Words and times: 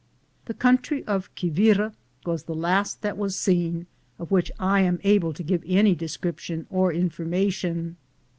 1 0.01 0.07
This 0.45 0.57
country 0.57 1.03
of 1.05 1.29
Quivira 1.35 1.93
was 2.25 2.45
the 2.45 2.55
last 2.55 3.03
that 3.03 3.19
was 3.19 3.35
seen, 3.35 3.85
of 4.17 4.31
which 4.31 4.51
I 4.57 4.81
am 4.81 4.99
able 5.03 5.31
to 5.31 5.43
give 5.43 5.61
any 5.67 5.93
description 5.93 6.65
or 6.71 6.91
information. 6.91 7.97